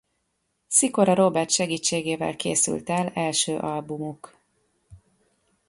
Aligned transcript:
Szikora 0.67 1.13
Róbert 1.15 1.49
segítségével 1.49 2.35
készült 2.35 2.89
el 2.89 3.07
első 3.09 3.57
albumuk. 3.57 4.35